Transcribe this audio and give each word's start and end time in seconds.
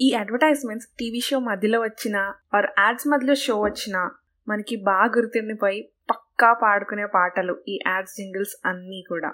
ఈ 0.00 0.14
advertisements 0.14 0.88
TV 0.98 1.20
show 1.20 1.38
మధ్యలో 1.38 1.80
వచ్చిన 1.80 2.16
ఆర్ 2.54 2.66
యాడ్స్ 2.78 3.06
మధ్యలో 3.06 3.34
షో 3.34 3.54
వచ్చినా 3.60 4.02
మనకి 4.48 4.76
బాగా 4.76 5.12
గుర్తుండిపోయి 5.16 5.92
పక్కా 6.10 6.52
పాడుకునే 6.52 7.06
పాటలు 7.06 7.54
ఈ 7.68 7.78
యాడ్స్ 7.86 8.14
జింగిల్స్ 8.14 8.54
అన్నీ 8.66 9.04
కూడా. 9.08 9.30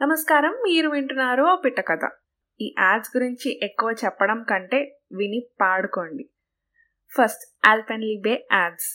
నమస్కారం 0.00 0.50
మీరు 0.50 0.88
వింటున్నారు 0.88 1.42
ఆ 1.42 1.54
పిట్ట 1.54 1.80
కథ. 1.80 2.04
ఈ 2.60 2.74
యాడ్స్ 2.78 3.16
గురించి 3.16 3.60
ఎక్కువ 3.62 3.90
చెప్పడం 4.04 4.42
కంటే 4.50 4.80
విని 5.12 5.40
పాడుకోండి. 5.60 6.24
ఫస్ట్ 7.12 7.44
ఆల్పెన్లీబే 7.68 8.46
యాడ్స్ 8.52 8.90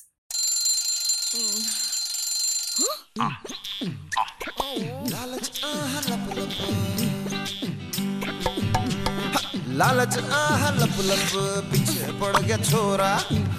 लालच 9.80 10.18
आह 10.38 10.64
लप 10.72 10.98
लप 11.06 11.32
पीछे 11.70 12.12
पड़ 12.20 12.38
गया 12.38 12.58
छोरा। 12.58 13.08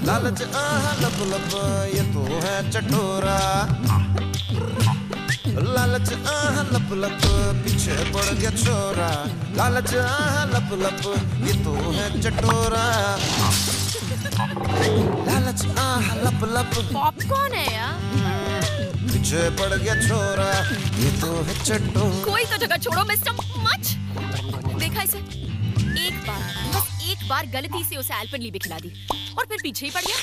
लालच 0.07 0.43
आह 0.61 0.85
लप 1.01 1.17
लप 1.31 1.55
ये 1.95 2.03
तो 2.15 2.23
है 2.45 2.55
चटोरा। 2.71 3.39
लालच 5.75 6.13
आह 6.35 6.61
लप 6.71 6.93
लप 7.03 7.27
पीछे 7.65 7.97
पड़ 8.13 8.31
गया 8.31 8.51
छोरा। 8.63 9.11
लालच 9.57 9.95
आह 10.05 10.39
लप 10.55 10.71
लप 10.85 11.03
ये 11.47 11.55
तो 11.65 11.75
है 11.91 12.07
चटोरा। 12.21 12.87
लालच 15.29 15.67
आह 15.87 16.15
लप 16.25 16.49
लप 16.55 16.81
पॉपकॉर्न 16.93 17.55
है 17.55 17.67
यार। 17.75 17.95
पीछे 19.05 19.49
पड़ 19.61 19.73
गया 19.75 19.95
छोरा। 20.09 20.51
ये 21.05 21.11
तो 21.21 21.33
है 21.43 21.63
चटोरा 21.65 22.25
कोई 22.25 22.45
तो 22.45 22.67
जगह 22.67 22.77
छोड़ो 22.87 23.05
मिस्टर 23.05 23.33
मच 23.67 23.97
देखा 24.79 25.03
इसे। 25.03 25.34
बार 27.29 27.47
गलती 27.47 27.85
से 27.85 27.97
उसे 27.97 28.15
एल्पनली 28.15 28.51
भी 28.51 28.59
खिला 28.59 28.79
दी। 28.79 28.91
और 29.39 29.47
फिर 29.47 29.59
पीछे 29.63 29.87
ही 29.87 29.93
पड़ 29.93 30.03
गया। 30.03 30.17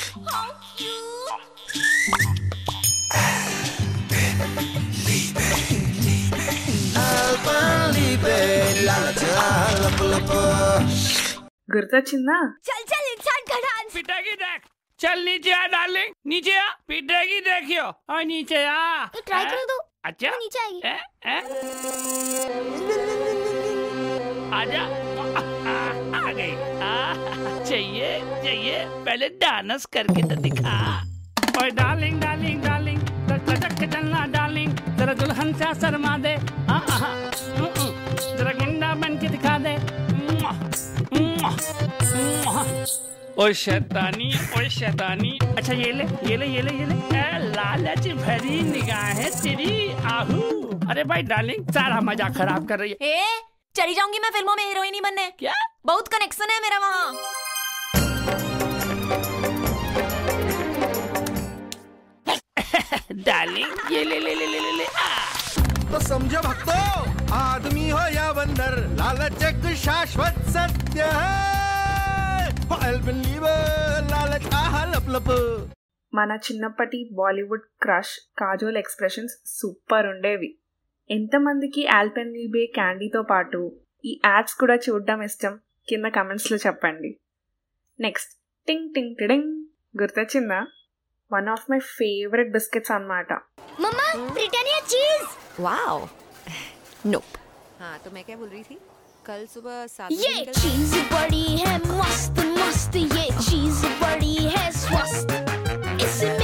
गर्दा 11.71 11.99
चिन्ना? 11.99 12.37
चल 12.65 12.83
चल 12.83 13.11
इंसान 13.11 13.41
का 13.49 13.57
पिटेगी 13.93 14.31
देख। 14.31 14.61
चल 14.99 15.19
नीचे 15.19 15.51
आ 15.51 15.65
डार्लिंग 15.67 16.13
नीचे 16.27 16.55
आ। 16.57 16.67
पिटेगी 16.87 17.39
देखियो। 17.39 17.83
और 17.83 18.23
नीचे 18.23 18.63
आ। 18.65 19.05
ट्राई 19.05 19.45
कर 19.45 19.63
दो 19.71 19.79
अच्छा। 20.05 20.29
नीचे 20.29 20.59
आएगी। 20.59 20.79
आजा। 24.55 25.10
चाहिए 27.71 28.07
चाहिए 28.43 28.79
पहले 29.05 29.27
डांस 29.41 29.85
करके 29.93 30.21
तो 30.29 30.35
दिखा। 30.41 30.77
ओए 31.61 31.69
डार्लिंग 31.77 32.19
डार्लिंग 32.21 32.61
डार्लिंग 32.63 32.99
लटक 33.31 33.73
के 33.79 33.87
चलना 33.87 34.25
डार्लिंग 34.33 34.71
जरा 34.97 35.13
दुल्हन 35.21 35.53
सा 35.59 35.71
शर्मा 35.81 36.17
दे 36.25 36.35
जरा 38.31 38.51
गुंडा 38.59 38.93
बन 39.01 39.17
के 39.21 39.27
दिखा 39.29 39.57
दे। 39.65 39.75
ओए 43.41 43.53
शैतानी 43.53 44.29
ओए 44.57 44.69
शैतानी। 44.69 45.37
अच्छा 45.57 45.73
ये 45.73 45.91
ले 45.91 46.05
ये 46.29 46.37
ले 46.37 46.47
ये 46.47 46.61
ले 46.61 46.73
ये 46.79 46.85
ले। 46.85 47.21
लालच 47.51 48.07
भरी 48.17 48.61
निगाहें 48.63 49.29
तेरी 49.41 49.71
आहू। 50.13 50.41
अरे 50.89 51.03
भाई 51.03 51.21
डार्लिंग 51.31 51.71
सारा 51.73 52.01
मज़ाक 52.09 52.37
खराब 52.37 52.67
कर 52.69 52.79
रही 52.79 52.95
है। 53.01 53.13
ए 53.13 53.41
चली 53.75 53.93
जाऊँगी 53.93 54.19
मैं 54.19 54.31
फ़िल्मों 54.31 54.55
में 54.55 54.65
हीरोइन 54.65 54.93
ही 54.93 55.01
बनने। 55.01 55.29
क्या? 55.39 55.53
बहुत 55.85 56.07
कनेक्शन 56.07 56.51
है 56.51 56.61
मेरा 56.61 56.77
वहाँ। 56.79 57.39
डार्लिंग 63.22 63.92
ये 63.92 64.02
ले 64.04 64.18
ले 64.20 64.34
ले 64.34 64.46
ले 64.46 64.60
ले, 64.60 64.72
ले 64.72 64.86
आ। 64.98 65.08
तो 65.90 65.98
समझो 66.02 66.40
भक्तों 66.42 66.82
आदमी 67.36 67.88
हो 67.90 68.02
या 68.12 68.26
बंदर 68.34 68.72
लालच 68.96 69.42
एक 69.44 69.64
शाश्वत 69.78 70.38
सत्य 70.50 71.08
है 71.16 71.34
अल्पलीबे 72.82 73.56
लालच 74.10 74.46
आह 74.56 74.76
लप 74.92 75.08
लप 75.16 75.30
మన 76.12 76.32
చిన్నప్పటి 76.44 76.98
Bollywood 77.12 77.64
crush 77.82 78.12
Kajol 78.38 78.78
expressions 78.80 79.34
super 79.50 80.06
ఉండేవి 80.12 80.48
ఎంతమందికి 81.10 81.82
ఆల్పెన్లీబే 81.96 82.62
క్యాండీతో 82.76 83.20
పాటు 83.30 83.60
ఈ 84.04 84.12
యాడ్స్ 84.24 84.54
కూడా 84.60 84.76
చూడడం 84.86 85.20
ఇష్టం 85.22 85.54
కింద 85.88 86.06
కమెంట్స్లో 86.16 86.56
చెప్పండి 86.64 87.10
నెక్స్ట్ 87.98 88.32
టింగ్ 88.68 88.88
టింగ్ 88.94 89.12
టిడింగ్ 89.18 89.50
గుర్తొచ్చిందా 89.94 90.60
one 91.30 91.48
of 91.54 91.66
my 91.70 91.80
favourite 91.92 92.52
biscuits 92.52 92.94
అన్నమాట 92.96 93.30
मम्मा 93.78 94.04
ब्रिटानिया 94.30 94.78
चीज 94.86 95.22
वाओ 95.60 95.96
नोप 97.06 97.30
हाँ 97.80 97.96
तो 98.04 98.10
मैं 98.10 98.22
क्या 98.24 98.36
बोल 98.36 98.48
रही 98.48 98.62
थी 98.62 98.76
कल 99.26 99.42
सुबह 99.48 99.74
सात 99.88 100.12
ये 100.14 100.30
बजे 100.30 100.38
निकल 100.38 100.60
चीज 100.60 100.94
बड़ी 101.12 101.44
है 101.58 101.74
मस्त 101.92 102.38
मस्त 102.56 102.96
ये 102.96 103.24
चीज 103.40 103.80
बड़ी 104.02 104.34
है 104.46 104.64
स्वस्थ 104.78 105.30
इसमें 106.06 106.39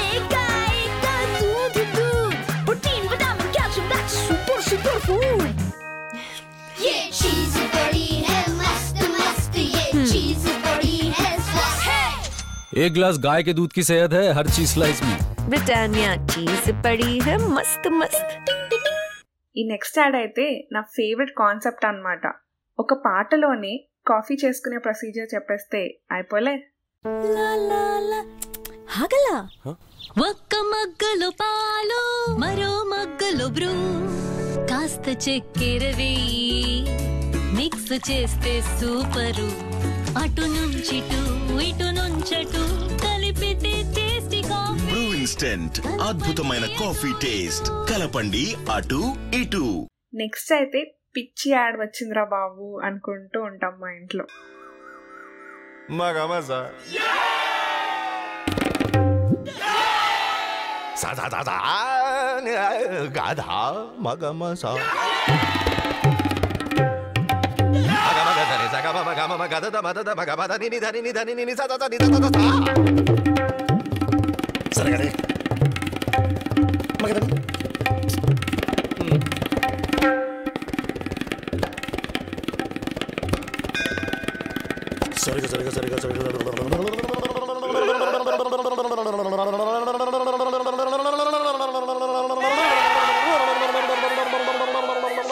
एक 12.77 12.93
गिलास 12.93 13.19
गाय 13.21 13.43
के 13.43 13.53
दूध 13.55 13.73
की 13.73 13.83
सेहत 13.85 14.13
है 14.13 14.33
हर 14.35 14.49
चीज 14.51 14.69
स्लाइस 14.69 15.03
में 15.03 15.17
ब्रिटानिया 15.49 16.11
चीज 16.27 16.65
पड़ी 16.85 17.13
है 17.21 17.37
मस्त 17.51 17.87
मस्त 18.01 18.31
ఈ 19.57 19.63
నెక్స్ట్ 19.71 19.97
యాడ్ 19.99 20.15
అయితే 20.17 20.45
నా 20.75 20.81
ఫేవరెట్ 20.95 21.33
కాన్సెప్ట్ 21.41 21.85
అన్నమాట 21.89 22.27
ఒక 22.79 22.95
పాటలోనే 23.05 23.73
కాఫీ 24.07 24.35
చేసుకునే 24.43 24.79
ప్రొసీజర్ 24.87 25.29
చెప్పేస్తే 25.35 25.81
అయిపోలే 26.15 26.55
ला 27.27 27.51
ला 27.63 27.83
ला 28.11 28.21
హగలా 28.95 29.37
ఒక్క 30.23 30.55
మగ్గలు 30.71 31.29
పాలు 31.41 32.01
మరో 32.43 32.73
మగ్గలు 32.93 33.47
బ్రూ 33.57 33.73
కాస్త 34.71 35.07
చక్కెర 35.27 35.85
వేయి 35.99 36.49
మిక్స్ 37.59 37.93
చేస్తే 38.09 38.55
సూపరు 38.73 39.49
అటు 40.23 40.47
నుంచిటు 40.55 41.21
ఇటు 41.69 41.89
నుంచటు 42.30 42.62
కలిపితే 43.04 43.74
టేస్టీ 43.96 44.40
కాఫీ 44.50 44.86
బ్రూ 44.88 45.02
ఇన్స్టెంట్ 45.18 45.78
అద్భుతమైన 46.08 46.66
కాఫీ 46.80 47.12
టేస్ట్ 47.22 47.68
కలపండి 47.90 48.42
అటు 48.76 49.00
ఇటు. 49.34 49.62
నెక్స్ట్ 50.16 50.52
అయితే 50.54 50.80
పిచ్చి 51.16 51.50
యాడ్ 51.52 51.78
వచ్చిందిరా 51.82 52.24
బాబు 52.34 52.66
అనుకుంటూ 52.84 53.40
ఉంటాం 53.42 53.74
మా 53.82 53.90
ఇంట్లో. 53.92 54.26
మగ 55.92 56.18
మజా 56.26 56.60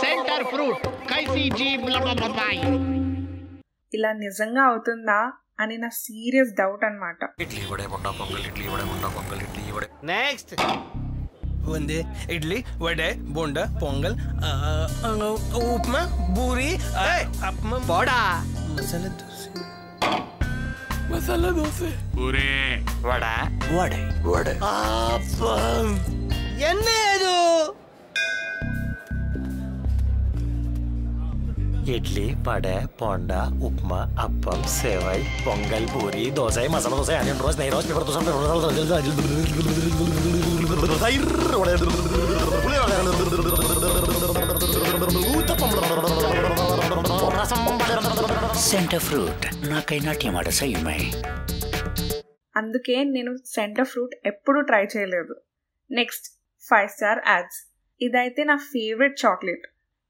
Center 0.02 0.42
fruit, 0.52 0.78
kaisi 1.10 1.50
jeep, 1.58 1.82
blah 1.86 2.02
blah. 2.02 2.85
ఇలా 3.96 4.12
నిజంగా 4.22 4.64
అవుతుందా 4.66 5.20
అని 5.60 5.76
నా 5.78 5.90
సీరియస్ 6.00 6.52
డౌట్ 6.58 6.84
అనమాట 6.84 7.24
ఇడ్లీ 7.42 7.64
వడే 7.70 7.86
బొండా 7.88 8.12
పొంగల్ 8.20 8.46
ఇడ్లీ 8.48 8.68
వడే 8.68 8.86
బొండా 8.86 9.10
పొంగల్ 9.18 9.44
ఇడ్లీ 9.46 9.66
వడే 9.72 9.90
నెక్స్ట్ 10.06 10.54
ಒಂದೇ 11.70 12.00
ಇಡ್ಲಿ 12.34 12.58
ವಡೆ 12.82 13.08
ಬೋಂಡ 13.36 13.60
ಪೊಂಗಲ್ 13.82 14.16
ಉಪ್ಮಾ 15.68 16.02
ಬೂರಿ 16.36 16.72
ಅಪ್ಮ 17.50 17.78
ಬೋಡ 17.88 18.10
ಮಸಾಲೆ 18.74 19.10
ದೋಸೆ 19.22 19.50
ಮಸಾಲೆ 21.10 21.52
ದೋಸೆ 21.58 21.90
ಪೂರಿ 22.16 22.50
ವಡ 23.08 23.24
ವಡೆ 23.74 24.02
ವಡೆ 24.28 24.56
ಅಪ್ಪ 24.70 25.42
ఇడ్లీ 31.88 32.26
വട 32.46 32.68
పొండ 33.02 33.32
ఉప్మా 33.64 34.00
అప్పం 34.20 34.62
సేవై 34.74 35.18
పొంగల్ 35.46 35.88
పూరి 35.94 36.24
దోశ 36.32 36.58
మసాలా 36.74 36.98
దోశ 36.98 37.12
అన్ని 37.12 37.34
రోజు 37.40 37.58
నెయ్యి 37.60 37.74
రోజు 37.74 37.88
പേപ്പർ 37.90 38.06
సెంటర్ 48.66 49.04
ఫ్రూట్ 49.04 49.46
నాకై 49.70 50.00
నాట్యం 50.00 50.36
ఆడసయ్యమే 50.38 51.00
అందుకే 52.56 52.98
నేను 53.10 53.32
సెంటర్ 53.46 53.88
ఫ్రూట్ 53.88 54.16
ఎప్పుడు 54.26 54.60
ట్రై 54.62 54.84
చేయలేదు 54.86 55.36
నెక్స్ట్ 55.90 56.28
ఫైవ్ 56.64 56.90
స్టార్ 56.90 57.22
యాడ్స్ 57.28 57.62
ఇదైతే 58.02 58.44
నా 58.44 58.58
ఫేవరెట్ 58.72 59.18
చాక్లెట్ 59.26 59.66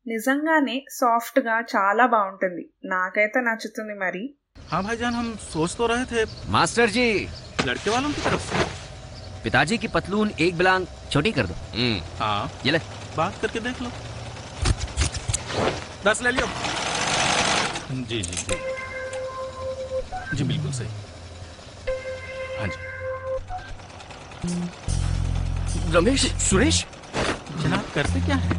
నిజంగానే 0.06 0.76
సాఫ్ట్గా 0.98 1.56
చాలా 1.72 2.04
బాగుంటుంది 2.14 2.64
నాకైతే 2.92 3.40
నచ్చుతుంది 3.48 3.96
మరి 4.02 4.22
हाँ 4.70 4.80
भाईजान 4.84 5.14
हम 5.14 5.28
सोच 5.44 5.70
तो 5.74 5.84
रहे 5.86 6.04
थे 6.06 6.20
मास्टर 6.48 6.88
जी 6.90 7.04
लड़के 7.66 7.90
वालों 7.90 8.10
की 8.10 8.20
तरफ 8.22 8.40
से 8.48 8.56
पिताजी 9.44 9.76
की 9.78 9.88
पतलून 9.88 10.28
एक 10.40 10.52
बिलांग 10.56 10.84
छोटी 11.12 11.30
कर 11.32 11.46
दो 11.46 11.54
हाँ 12.18 12.40
ये 12.66 12.72
ले 12.72 12.80
बात 13.16 13.34
करके 13.42 13.60
देख 13.60 13.76
लो 13.82 13.90
दस 16.06 16.18
ले 16.22 16.30
लियो 16.30 16.46
जी 18.02 18.18
जी 18.20 18.36
जी 18.42 18.56
जी 20.36 20.44
बिल्कुल 20.44 20.72
सही 20.72 20.90
हाँ 22.58 22.68
जी 22.68 22.78
रमेश 25.94 26.22
सुरेश 26.42 26.76
जनाब 27.56 27.86
करते 27.94 28.18
क्या 28.26 28.38
है 28.38 28.52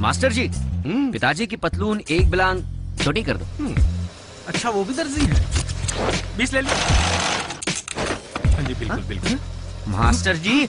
मास्टर 0.00 0.32
जी 0.32 0.46
पिताजी 0.85 1.45
की 1.47 1.55
पतलून 1.55 2.01
एक 2.11 2.29
बिलांग 2.31 2.61
छोटी 3.03 3.21
कर 3.23 3.37
दो। 3.37 3.45
अच्छा 4.47 4.69
वो 4.69 4.83
भी 4.83 4.93
दर्जी 4.93 5.25
है। 5.25 5.33
बीस 6.37 6.53
ले 6.53 6.61
लियो 6.61 6.75
हाँ 8.51 8.63
जी 8.63 8.73
बिल्कुल 8.73 9.01
बिल्कुल। 9.03 9.39
मास्टर 9.91 10.35
जी 10.45 10.67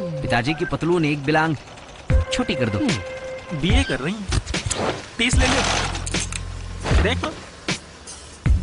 पिताजी 0.00 0.54
की 0.54 0.64
पतलून 0.64 1.04
एक 1.04 1.24
बिलांग 1.24 1.56
छोटी 2.32 2.54
कर 2.54 2.68
दो। 2.68 2.78
बीए 3.60 3.82
कर 3.84 4.00
रही 4.00 4.14
हैं। 4.14 4.26
तीस 5.18 5.34
ले 5.34 5.46
लियो 5.46 7.02
देख 7.02 7.24
लो 7.24 7.32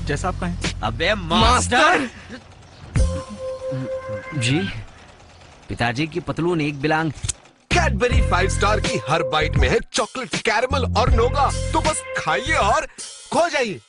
जैसा 0.07 0.27
आप 0.27 0.39
कहें 0.39 0.81
अबे 0.83 1.13
मास्टर! 1.15 2.09
जी 4.37 4.59
पिताजी 5.69 6.07
की 6.07 6.19
पतलून 6.19 6.61
एक 6.61 6.81
बिलांग 6.81 7.11
कैडबरी 7.87 8.21
फाइव 8.29 8.49
स्टार 8.49 8.79
की 8.79 8.97
हर 9.07 9.23
बाइट 9.33 9.55
में 9.57 9.67
है 9.69 9.79
चॉकलेट 9.93 10.35
कैरमल 10.45 10.85
और 10.99 11.11
नोगा 11.13 11.49
तो 11.73 11.81
बस 11.81 12.03
खाइए 12.17 12.55
और 12.55 12.85
खो 13.33 13.47
जाइए। 13.49 13.79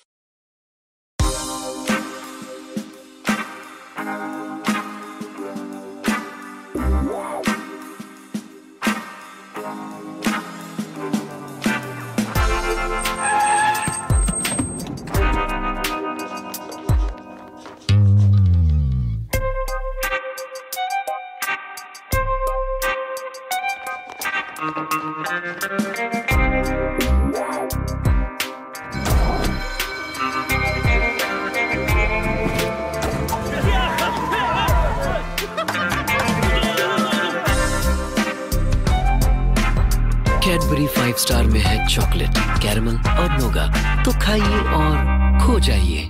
कैडबरी 40.46 40.88
फाइव 40.88 41.16
स्टार 41.16 41.46
में 41.46 41.60
है 41.60 41.76
चॉकलेट 41.88 42.38
कैरमल 42.64 42.98
और 43.14 43.30
नोगा 43.40 43.66
तो 44.04 44.12
खाइए 44.22 44.60
और 44.80 44.98
खो 45.46 45.60
जाइए 45.70 46.04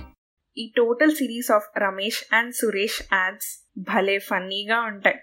ఈ 0.56 0.64
total 0.76 1.12
series 1.14 1.48
of 1.50 1.64
Ramesh 1.78 2.18
and 2.32 2.52
Suresh 2.54 2.98
ads 3.12 3.48
భలే 3.88 4.14
ఫన్నీగా 4.26 4.78
ఉంటాయి 4.90 5.18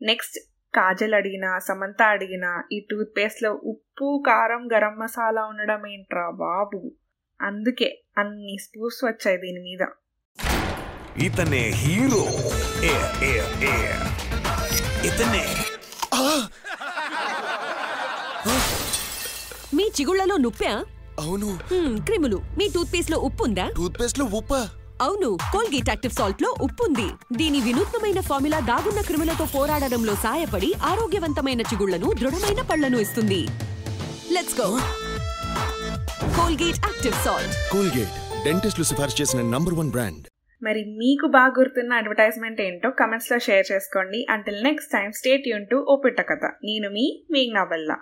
నెక్స్ట్ 0.00 0.36
కాజల్ 0.75 1.13
అడిగినా 1.13 1.59
సమంత 1.59 2.01
అడిగినా 2.01 2.63
ఈ 2.71 2.87
టూత్పేస్ట్లో 2.91 3.51
ఉప్పు 3.51 4.23
కారం 4.27 4.69
గరం 4.73 4.99
మసాలా 4.99 5.45
ఉండడం 5.45 5.87
ఏంట్రా 5.87 6.29
బాబు? 6.29 6.91
అందుకే 7.41 8.03
అన్ని 8.17 8.57
స్పూస్ 8.61 9.05
వచ్చాయి 9.05 9.37
దీని 9.37 9.59
మీద. 9.59 9.87
ఇతనే 11.17 11.69
హీరో. 11.69 12.23
ఇతనే. 15.07 15.45
మీ 19.73 19.91
చిగుళ్ళలో 20.01 20.37
నొప్పా? 20.37 20.85
అవును. 21.19 21.59
క్రిములు. 22.05 22.41
మీ 22.57 22.69
టూత్ 22.75 22.93
పేస్ట్లో 22.93 23.17
ఉప్పు 23.17 23.43
ఉందా 23.43 23.69
టూత్ 23.77 23.99
పేస్ట్లో 24.01 24.25
ఉప్పా. 24.25 24.69
అవును 25.05 25.29
కోల్గేట్ 25.53 25.89
యాక్టివ్ 25.91 26.13
సాల్ట్లో 26.17 26.49
ఉప్పు 26.65 26.83
ఉంది 26.87 27.05
దీని 27.39 27.59
వినూత్నమైన 27.67 28.19
ఫార్ములా 28.27 28.59
దాగున్న 28.69 29.01
క్రిములతో 29.07 29.45
పోరాడడంలో 29.53 30.13
సాయపడి 30.23 30.69
ఆరోగ్యవంతమైన 30.89 31.61
చిగుళ్ళను 31.69 32.07
దృఢమైన 32.19 32.61
పళ్ళను 32.71 32.97
ఇస్తుంది. 33.05 33.39
Let's 34.35 34.57
go 34.59 34.67
Colgate 36.37 36.79
active 36.89 37.17
salt. 37.25 37.55
Colgate 37.73 38.13
డెంటిస్టులు 38.45 38.87
సిఫార్సు 38.91 39.19
చేసిన 39.21 39.41
నంబర్ 39.55 39.77
వన్ 39.79 39.91
బ్రాండ్. 39.95 40.23
మరి 40.61 40.81
మీకు 41.01 41.25
బాగా 41.37 41.53
గుర్తున్న 41.59 41.91
అడ్వర్టైజ్మెంట్ 42.01 42.59
ఏంటో 42.67 42.89
కమెంట్స్లో 43.01 43.39
షేర్ 43.47 43.65
చేసుకోండి. 43.71 44.19
అంటిల్ 44.35 44.59
నెక్స్ట్ 44.69 44.91
టైం 44.95 45.09
స్టేట్ 45.19 45.49
యూన్ 45.51 45.67
టు 45.73 45.79
ఓపిట్ట 45.95 46.21
కథ. 46.31 46.45
నేను 46.69 46.89
మీ 46.97 47.05
మేఘ్నా 47.35 47.63
బల్లా. 47.73 47.97